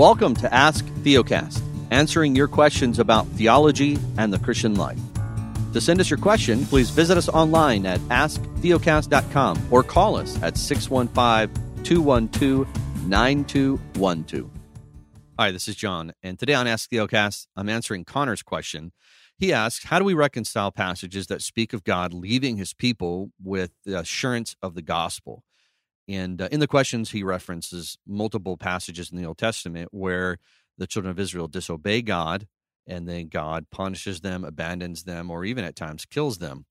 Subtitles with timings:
[0.00, 1.60] Welcome to Ask Theocast,
[1.90, 4.98] answering your questions about theology and the Christian life.
[5.74, 10.56] To send us your question, please visit us online at asktheocast.com or call us at
[10.56, 14.50] 615 212 9212.
[15.38, 18.92] Hi, this is Jon, and today on Ask Theocast, I'm answering Connor's question.
[19.36, 23.72] He asks, How do we reconcile passages that speak of God leaving his people with
[23.84, 25.44] the assurance of the gospel?
[26.10, 30.38] And uh, in the questions, he references multiple passages in the Old Testament where
[30.76, 32.48] the children of Israel disobey God
[32.84, 36.66] and then God punishes them, abandons them, or even at times kills them.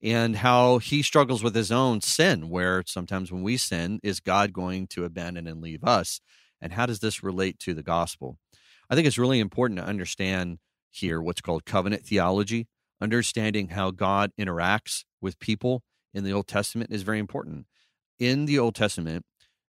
[0.00, 4.52] And how he struggles with his own sin, where sometimes when we sin, is God
[4.52, 6.20] going to abandon and leave us?
[6.60, 8.38] And how does this relate to the gospel?
[8.88, 10.58] I think it's really important to understand
[10.90, 12.68] here what's called covenant theology.
[13.00, 17.66] Understanding how God interacts with people in the Old Testament is very important
[18.18, 19.24] in the Old Testament,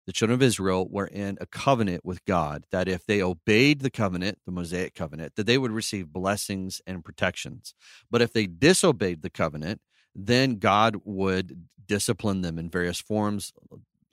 [0.06, 3.90] the children of Israel were in a covenant with God that if they obeyed the
[3.90, 7.74] covenant, the Mosaic covenant, that they would receive blessings and protections.
[8.10, 9.80] But if they disobeyed the covenant,
[10.14, 13.52] then God would discipline them in various forms,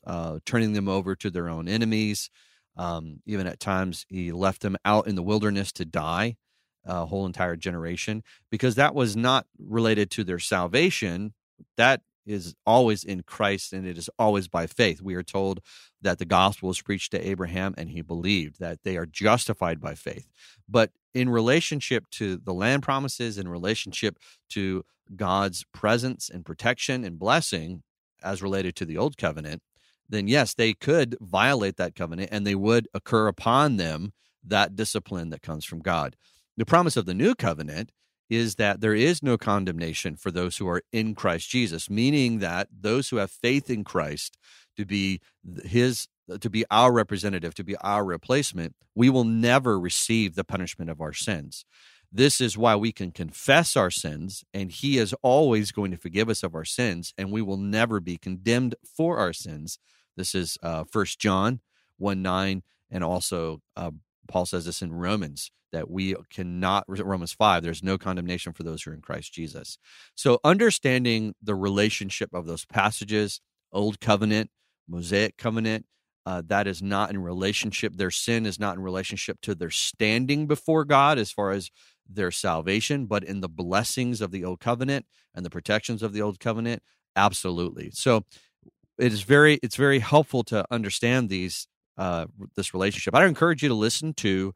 [0.05, 2.29] uh, turning them over to their own enemies.
[2.77, 6.37] Um, even at times, he left them out in the wilderness to die,
[6.85, 11.33] a whole entire generation, because that was not related to their salvation.
[11.77, 15.01] That is always in Christ and it is always by faith.
[15.01, 15.59] We are told
[16.01, 19.95] that the gospel was preached to Abraham and he believed that they are justified by
[19.95, 20.27] faith.
[20.69, 24.17] But in relationship to the land promises, in relationship
[24.49, 24.83] to
[25.15, 27.83] God's presence and protection and blessing
[28.23, 29.61] as related to the old covenant,
[30.07, 34.13] then yes, they could violate that covenant and they would occur upon them
[34.43, 36.15] that discipline that comes from God.
[36.57, 37.91] The promise of the new covenant
[38.31, 42.69] is that there is no condemnation for those who are in Christ Jesus, meaning that
[42.71, 44.37] those who have faith in Christ
[44.77, 45.19] to be
[45.65, 46.07] his
[46.39, 51.01] to be our representative, to be our replacement, we will never receive the punishment of
[51.01, 51.65] our sins.
[52.09, 56.29] This is why we can confess our sins, and He is always going to forgive
[56.29, 59.77] us of our sins, and we will never be condemned for our sins.
[60.15, 61.59] This is uh, First John
[61.97, 63.91] 1 9, and also uh,
[64.31, 68.83] Paul says this in Romans that we cannot Romans 5 there's no condemnation for those
[68.83, 69.77] who are in Christ Jesus.
[70.15, 73.41] So understanding the relationship of those passages,
[73.71, 74.49] old covenant,
[74.87, 75.85] Mosaic covenant,
[76.25, 80.47] uh, that is not in relationship their sin is not in relationship to their standing
[80.47, 81.71] before God as far as
[82.07, 86.21] their salvation, but in the blessings of the old covenant and the protections of the
[86.21, 86.83] old covenant,
[87.15, 87.89] absolutely.
[87.91, 88.23] So
[88.97, 92.25] it is very it's very helpful to understand these uh,
[92.55, 93.15] this relationship.
[93.15, 94.53] I encourage you to listen to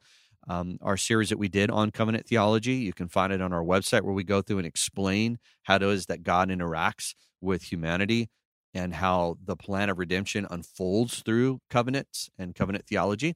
[0.47, 2.75] um, our series that we did on covenant theology.
[2.75, 5.81] You can find it on our website where we go through and explain how it
[5.83, 8.29] is that God interacts with humanity
[8.73, 13.35] and how the plan of redemption unfolds through covenants and covenant theology.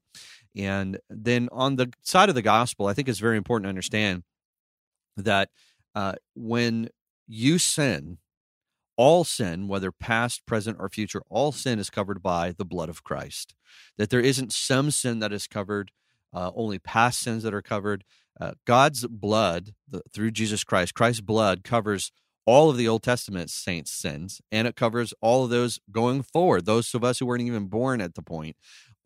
[0.56, 4.24] And then on the side of the gospel, I think it's very important to understand
[5.16, 5.50] that
[5.96, 6.90] uh, when
[7.28, 8.18] you sin,
[9.00, 13.02] all sin, whether past, present, or future, all sin is covered by the blood of
[13.02, 13.56] Christ.
[13.98, 15.92] That there isn't some sin that is covered,
[16.34, 18.04] uh, only past sins that are covered.
[18.42, 22.12] Uh, God's blood, the, through Jesus Christ, Christ's blood covers
[22.46, 26.66] all of the Old Testament saints' sins, and it covers all of those going forward,
[26.66, 28.58] those of us who weren't even born at the point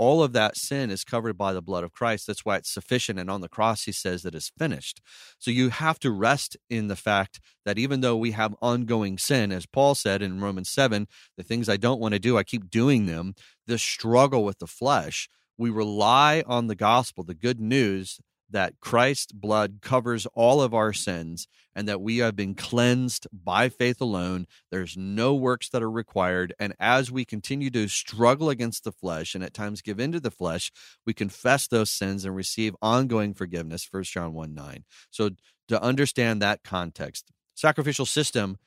[0.03, 2.27] all of that sin is covered by the blood of Christ.
[2.27, 3.17] That's why it's sufficient.
[3.17, 4.99] And on the cross, he says that it's finished.
[5.39, 9.53] So you have to rest in the fact that even though we have ongoing sin,
[9.53, 12.69] as Paul said in Romans 7, the things I don't want to do, I keep
[12.69, 13.33] doing them,
[13.65, 18.19] the struggle with the flesh, we rely on the gospel, the good news
[18.53, 23.67] that Christ's blood covers all of our sins and that we have been cleansed by
[23.67, 24.45] faith alone.
[24.71, 26.53] There's no works that are required.
[26.59, 30.31] And as we continue to struggle against the flesh and at times give into the
[30.31, 30.71] flesh,
[31.05, 33.87] we confess those sins and receive ongoing forgiveness.
[33.89, 34.85] 1 John 1 9.
[35.09, 35.31] So
[35.67, 38.57] to understand that context, sacrificial system,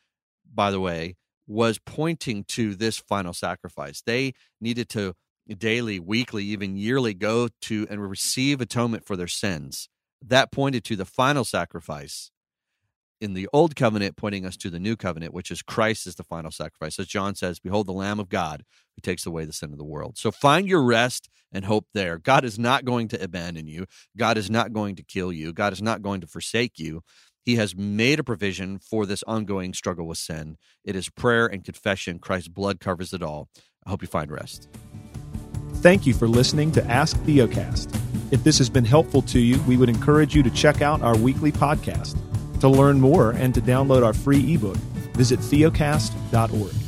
[0.52, 4.02] by the way, was pointing to this final sacrifice.
[4.05, 5.14] They needed to
[5.54, 9.88] daily, weekly, even yearly go to and receive atonement for their sins.
[10.25, 12.31] That pointed to the final sacrifice
[13.20, 16.25] in the old covenant, pointing us to the new covenant, which is Christ is the
[16.25, 16.98] final sacrifice.
[16.98, 18.64] As John says, Behold the Lamb of God
[18.94, 20.19] who takes away the sin of the world.
[20.19, 22.19] So find your rest and hope there.
[22.19, 25.72] God is not going to abandon you, God is not going to kill you, God
[25.72, 27.02] is not going to forsake you.
[27.42, 30.56] He has made a provision for this ongoing struggle with sin.
[30.84, 32.19] It is prayer and confession.
[32.19, 33.49] Christ's blood covers it all.
[33.87, 34.69] I hope you find rest.
[35.87, 37.97] Thank you for listening to Ask Theocast.
[38.33, 41.17] If this has been helpful to you, we would encourage you to check out our
[41.17, 42.19] weekly podcast.
[42.59, 44.79] To learn more and to download our free ebook,
[45.15, 46.86] visit theocast.org.